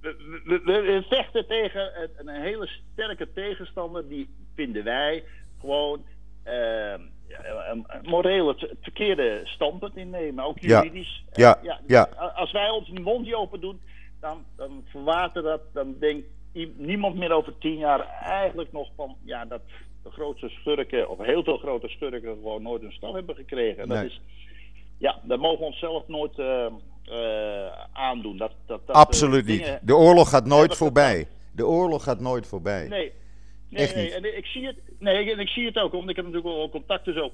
[0.00, 4.08] we, we, we, vechten tegen een, een, hele sterke tegenstander.
[4.08, 5.24] Die vinden wij
[5.60, 6.04] gewoon
[8.02, 10.44] moreel het verkeerde standpunt innemen.
[10.44, 11.24] Ook juridisch.
[11.32, 11.58] Ja.
[11.62, 11.80] ja.
[11.86, 12.02] ja.
[12.34, 13.80] Als wij ons mondje open doen
[14.20, 15.60] dan, dan verwatert dat.
[15.72, 16.26] Dan denkt
[16.76, 19.60] niemand meer over tien jaar eigenlijk nog van ja, dat
[20.02, 23.82] de grootste schurken, of heel veel grote schurken, gewoon nooit een stad hebben gekregen.
[23.82, 24.20] En dat is,
[24.98, 26.66] ja, dat mogen we onszelf nooit uh,
[27.10, 28.36] uh, aandoen.
[28.36, 29.78] Dat, dat, dat, Absoluut niet.
[29.82, 31.28] De oorlog gaat nooit voorbij.
[31.52, 32.88] De oorlog gaat nooit voorbij.
[32.88, 33.12] Nee.
[33.68, 34.14] Nee, Echt nee.
[34.14, 36.70] En ik zie het, nee, en ik zie het ook, want ik heb natuurlijk wel
[36.70, 37.32] contacten zo.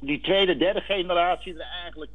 [0.00, 2.10] Die tweede, derde generatie er eigenlijk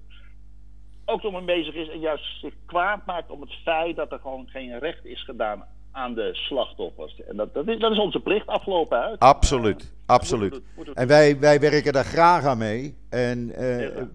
[1.06, 4.20] ook nog mee bezig is en juist zich kwaad maakt om het feit dat er
[4.20, 7.22] gewoon geen recht is gedaan aan de slachtoffers.
[7.28, 9.20] En dat, dat, is, dat is onze plicht afgelopen uit.
[9.20, 10.62] Absoluut, absoluut.
[10.94, 12.96] En wij, wij werken daar graag aan mee.
[13.10, 13.56] En uh,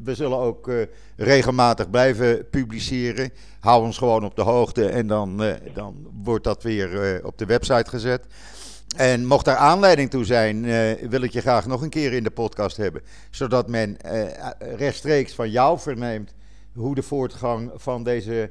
[0.02, 0.82] we zullen ook uh,
[1.16, 3.32] regelmatig blijven publiceren.
[3.60, 7.46] Hou ons gewoon op de hoogte en dan, uh, dan wordt dat weer op de
[7.46, 8.26] website gezet.
[8.96, 10.62] En mocht daar aanleiding toe zijn,
[11.09, 13.03] wil ik je graag nog een keer in de podcast hebben.
[13.31, 13.96] Zodat men
[14.59, 16.35] rechtstreeks van jou verneemt
[16.72, 18.50] hoe de voortgang van deze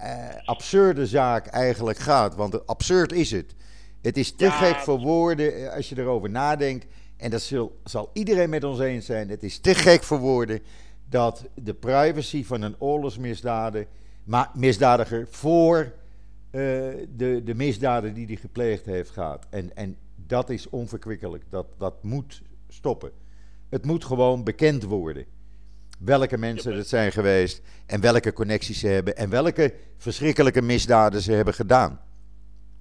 [0.00, 2.34] uh, absurde zaak eigenlijk gaat.
[2.34, 3.54] Want absurd is het.
[4.02, 6.86] Het is te gek voor woorden eh, als je erover nadenkt.
[7.16, 9.28] En dat zal, zal iedereen met ons eens zijn.
[9.28, 10.60] Het is te gek voor woorden
[11.08, 13.86] dat de privacy van een oorlogsmisdader,
[14.54, 15.92] misdadiger voor
[17.16, 19.46] de, de misdaden die hij gepleegd heeft gaat.
[19.50, 21.44] En, en dat is onverkwikkelijk.
[21.50, 23.10] Dat, dat moet stoppen.
[23.68, 25.26] Het moet gewoon bekend worden
[25.98, 31.32] welke mensen het zijn geweest en welke connecties ze hebben en welke verschrikkelijke misdaden ze
[31.32, 32.00] hebben gedaan.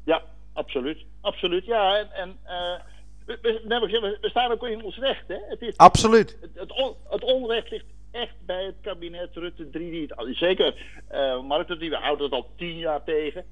[0.04, 0.22] Ja,
[0.54, 1.06] absoluut.
[1.22, 1.98] Absoluut, ja.
[1.98, 2.80] En, en uh,
[3.26, 5.38] we, we, we, staan ook in ons recht, hè?
[5.50, 6.38] Het is, absoluut.
[6.42, 9.92] Het, het, het, onrecht ligt echt bij het kabinet Rutte 3.
[9.92, 10.76] Die het, zeker,
[11.12, 13.46] uh, Mark Rutte, we houden het al tien jaar tegen.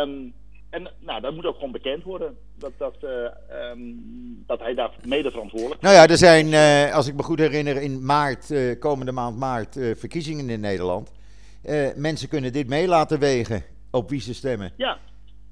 [0.00, 0.34] Um,
[0.70, 2.36] en nou, dat moet ook gewoon bekend worden.
[2.58, 7.08] Dat, dat, uh, um, dat hij daar mede verantwoordelijk Nou ja, er zijn, uh, als
[7.08, 11.12] ik me goed herinner, in maart, uh, komende maand maart, verkiezingen in Nederland.
[11.94, 14.72] mensen kunnen dit mee laten wegen op wie ze stemmen.
[14.76, 14.98] Ja,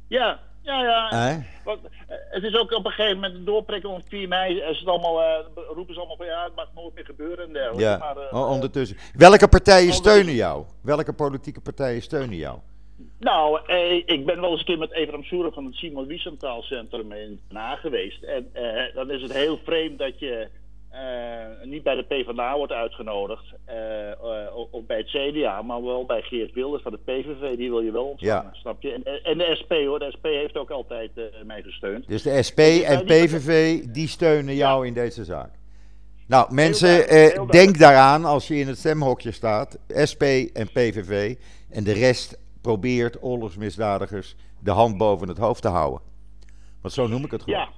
[0.08, 1.42] ja, ja, ja.
[1.64, 4.58] Want, het is ook op een gegeven moment een doorprikken om 4 mei.
[4.58, 7.82] Is het allemaal, roepen ze allemaal van ja, het mag nooit meer gebeuren en dergelijke.
[7.82, 8.96] Ja, maar, ondertussen.
[9.14, 10.64] Welke partijen steunen jou?
[10.82, 12.58] Welke politieke partijen steunen jou?
[13.18, 16.62] Nou, eh, ik ben wel eens een keer met Evram Soeren van het Simon Wiesenthal
[16.62, 18.22] Centrum in Den geweest.
[18.22, 20.48] En eh, dan is het heel vreemd dat je eh,
[21.62, 23.44] niet bij de PvdA wordt uitgenodigd.
[23.64, 23.76] Eh,
[24.70, 27.56] of bij het CDA, maar wel bij Geert Wilders van de PVV.
[27.56, 28.60] Die wil je wel ontvangen, ja.
[28.60, 28.92] snap je?
[28.92, 31.10] En, en, de SP hoor, de SP heeft ook altijd
[31.44, 32.08] mij gesteund.
[32.08, 35.50] Dus de SP dus en PVV, die steunen jou in deze zaak?
[36.26, 39.78] Nou, mensen, eh, denk daaraan als je in het stemhokje staat.
[40.10, 41.36] SP en PVV.
[41.70, 46.00] En de rest probeert oorlogsmisdadigers de hand boven het hoofd te houden.
[46.80, 47.58] Want zo noem ik het gewoon.
[47.58, 47.68] Ja,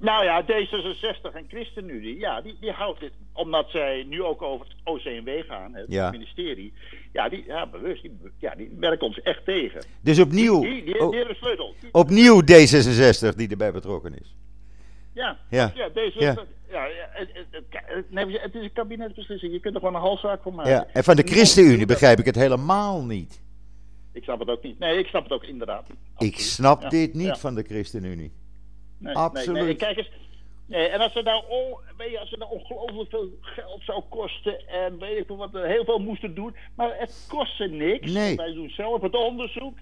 [0.00, 4.66] nou ja, D66 en ChristenUnie, ja, die, die houdt dit, omdat zij nu ook over
[4.66, 6.72] het OCMW gaan, het ministerie,
[7.12, 9.84] ja, die, ja, bewust, die, ja, die werken ons echt tegen.
[10.02, 11.74] Dus opnieuw, die, die, die, die sleutel.
[11.92, 14.34] opnieuw D66 die erbij betrokken is.
[15.12, 15.72] Ja, ja.
[15.74, 16.34] ja, D66, ja.
[16.70, 17.64] ja het, het,
[18.10, 20.72] het, het, is een kabinetbeslissing, je kunt er gewoon een halszaak van maken.
[20.72, 23.40] Ja, en van de ChristenUnie begrijp ik het helemaal niet.
[24.12, 24.78] Ik snap het ook niet.
[24.78, 26.32] Nee, ik snap het ook inderdaad niet.
[26.32, 28.32] Ik snap dit niet van de ChristenUnie.
[29.00, 29.56] Nee, Absoluut.
[29.56, 29.74] Nee, nee.
[29.74, 30.10] Kijk eens.
[30.66, 31.44] Nee, en als het nou,
[31.96, 35.84] weet je, als het nou ongelooflijk veel geld zou kosten en weet ik wat, heel
[35.84, 38.12] veel moesten doen, maar het kostte niks.
[38.12, 39.78] Wij doen zelf het onderzoek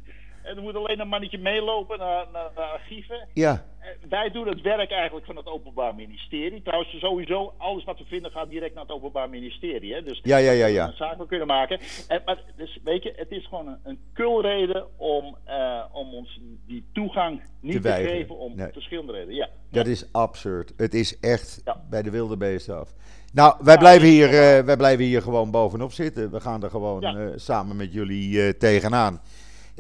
[0.48, 3.28] en er moet alleen een mannetje meelopen naar, naar, naar archieven.
[3.34, 3.64] Ja.
[4.08, 6.62] Wij doen het werk eigenlijk van het Openbaar Ministerie.
[6.62, 9.94] Trouwens, sowieso, alles wat we vinden gaat direct naar het Openbaar Ministerie.
[9.94, 10.02] Hè?
[10.02, 10.92] Dus ja, ja, ja, ja.
[10.92, 11.80] zaak kunnen maken.
[12.08, 16.40] En, maar dus, weet je, het is gewoon een, een kulreden om, uh, om ons
[16.66, 19.34] die toegang niet te, te geven om verschillende redenen.
[19.34, 19.48] Ja.
[19.70, 20.72] Dat is absurd.
[20.76, 22.94] Het is echt bij de wilde beesten af.
[23.32, 26.30] Nou, wij, blijven hier, uh, wij blijven hier gewoon bovenop zitten.
[26.30, 29.20] We gaan er gewoon uh, samen met jullie tegenaan.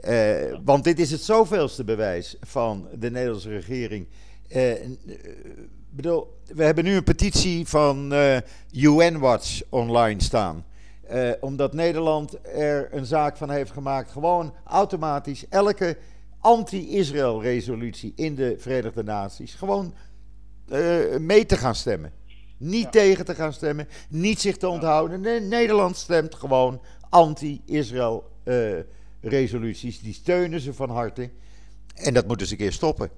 [0.04, 4.06] Uh, want dit is het zoveelste bewijs van de Nederlandse regering.
[4.48, 4.72] Uh,
[5.90, 8.36] bedoel, we hebben nu een petitie van uh,
[8.72, 10.64] UN Watch online staan.
[11.40, 14.10] omdat Nederland er een zaak van heeft gemaakt.
[14.10, 15.96] Gewoon automatisch elke
[16.40, 19.94] anti-Israël resolutie in de Verenigde Naties gewoon
[21.18, 22.12] mee te gaan stemmen.
[22.56, 25.20] Niet tegen te gaan stemmen, niet zich te onthouden.
[25.20, 26.80] Nee, Nederland stemt gewoon
[27.10, 28.30] anti-Israël
[29.20, 30.00] resoluties.
[30.00, 31.30] Die steunen ze van harte.
[31.94, 33.10] En dat moeten ze een keer stoppen.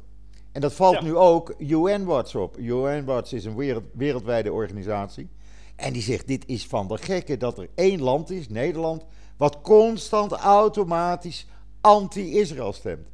[0.53, 2.59] En dat valt nu ook UN Watch op.
[2.59, 5.29] UN Watch is een wereld, wereldwijde organisatie.
[5.77, 9.05] En die zegt: dit is van de gekke dat er één land is, Nederland,
[9.37, 11.47] wat constant automatisch
[11.81, 13.09] anti-Israël stemt.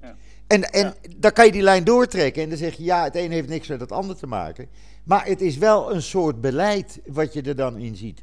[0.00, 0.16] Ja.
[0.46, 3.30] En, en dan kan je die lijn doortrekken en dan zeg je: ja, het een
[3.30, 4.68] heeft niks met het ander te maken.
[5.04, 8.22] Maar het is wel een soort beleid wat je er dan in ziet.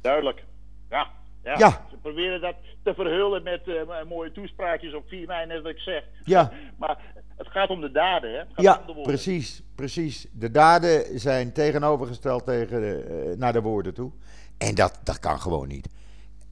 [0.00, 0.44] Duidelijk.
[0.90, 1.10] Ja.
[1.44, 1.58] Ja.
[1.58, 1.86] ja.
[2.02, 6.04] Proberen dat te verhullen met uh, mooie toespraakjes op 4 mei, net wat ik zeg.
[6.24, 6.52] Ja.
[6.78, 6.98] maar
[7.36, 8.62] het gaat om de daden, hè?
[8.62, 10.26] ja, precies, precies.
[10.32, 14.10] De daden zijn tegenovergesteld tegen uh, naar de woorden toe.
[14.58, 15.88] En dat, dat kan gewoon niet.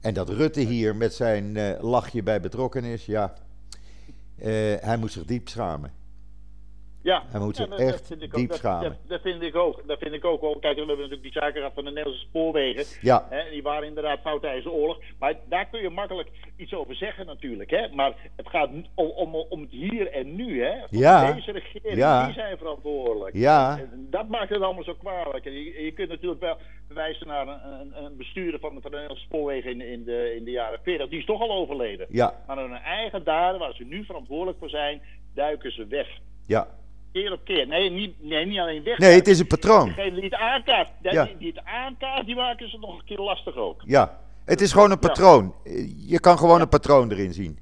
[0.01, 3.33] En dat Rutte hier met zijn uh, lachje bij betrokken is, ja,
[4.79, 5.98] hij moet zich diep schamen.
[7.01, 8.97] Ja, hij moet zich echt diep schamen.
[9.07, 9.87] Dat, vind ik ook.
[9.87, 10.59] Dat vind ik ook wel.
[10.59, 12.85] Kijk, we hebben natuurlijk die zaken gehad van de Nederlandse spoorwegen.
[13.01, 13.27] Ja.
[13.29, 14.97] Hè, die waren inderdaad fout tijdens de oorlog.
[15.19, 17.69] Maar daar kun je makkelijk iets over zeggen natuurlijk.
[17.69, 17.87] Hè.
[17.89, 20.63] Maar het gaat om, om, om het hier en nu.
[20.63, 20.73] Hè.
[20.89, 21.33] ja.
[21.33, 23.35] Deze regering, die zijn verantwoordelijk.
[23.35, 23.79] Ja.
[23.95, 25.43] dat maakt het allemaal zo kwalijk.
[25.43, 29.25] Je, je kunt natuurlijk wel verwijzen naar een, een, bestuurder van de, van de Nederlandse
[29.25, 31.09] spoorwegen in, in, de, in de jaren 40.
[31.09, 32.07] Die is toch al overleden.
[32.09, 32.33] Ja.
[32.47, 35.01] Maar hun eigen daden, waar ze nu verantwoordelijk voor zijn,
[35.33, 36.07] duiken ze weg.
[36.45, 36.67] Ja
[37.13, 37.67] keer op keer.
[37.67, 38.97] Nee, niet, nee, niet alleen weg.
[38.97, 39.87] Nee, het is een patroon.
[39.87, 41.25] Degene die het aankaart, ja.
[41.25, 43.81] die, die, het aankaart, die maken ze nog een keer lastig ook.
[43.85, 45.55] Ja, het is gewoon een patroon.
[46.07, 47.59] Je kan gewoon een patroon erin zien.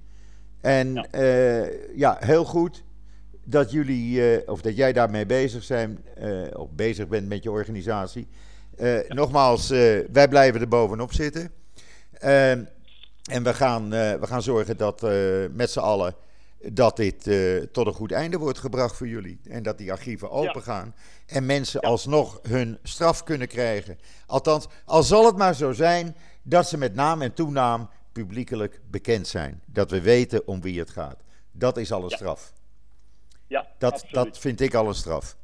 [0.61, 2.83] En ja, uh, ja heel goed
[3.43, 7.51] dat jullie, uh, of dat jij daarmee bezig zijn, uh, of bezig bent met je
[7.51, 8.27] organisatie.
[9.07, 9.69] Nogmaals,
[10.11, 11.51] wij blijven er bovenop zitten.
[12.11, 12.63] Ehm,
[13.31, 15.01] en we gaan, we gaan zorgen dat
[15.51, 16.15] met z'n allen
[16.61, 19.39] dat dit uh, tot een goed einde wordt gebracht voor jullie.
[19.43, 20.95] En dat die archieven open gaan.
[21.25, 23.99] En mensen alsnog hun straf kunnen krijgen.
[24.25, 29.27] Althans, al zal het maar zo zijn dat ze met naam en toenaam publiekelijk bekend
[29.27, 29.61] zijn.
[29.65, 31.23] Dat we weten om wie het gaat.
[31.51, 32.53] Dat is al een straf.
[33.47, 35.37] Ja, dat, dat vind ik al een straf.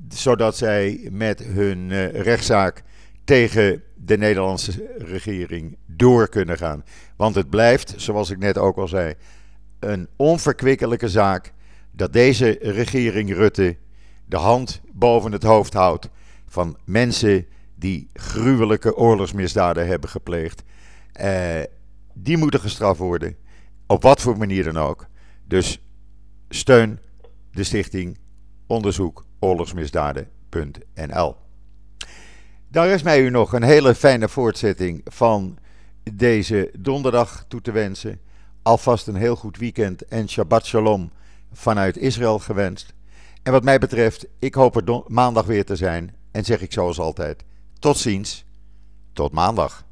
[0.10, 2.84] zodat zij met hun rechtszaak
[3.24, 6.84] tegen de Nederlandse regering door kunnen gaan.
[7.16, 9.14] Want het blijft, zoals ik net ook al zei,
[9.80, 11.54] een onverkwikkelijke zaak
[11.92, 13.78] dat deze regering Rutte
[14.26, 16.10] de hand boven het hoofd houdt
[16.48, 20.64] van mensen die gruwelijke oorlogsmisdaden hebben gepleegd.
[21.12, 21.62] Eh,
[22.14, 23.36] die moeten gestraft worden,
[23.88, 25.08] op wat voor manier dan ook.
[25.48, 25.82] Dus
[26.50, 27.00] steun
[27.52, 28.18] de stichting
[28.68, 31.36] onderzoek oorlogsmisdaden.nl.
[32.68, 35.58] Daar is mij u nog een hele fijne voortzetting van
[36.14, 38.20] deze donderdag toe te wensen.
[38.62, 41.12] Alvast een heel goed weekend en Shabbat Shalom
[41.52, 42.94] vanuit Israël gewenst.
[43.44, 46.16] En wat mij betreft, ik hoop er maandag weer te zijn.
[46.32, 47.44] En zeg ik zoals altijd:
[47.80, 48.46] tot ziens,
[49.14, 49.86] tot maandag.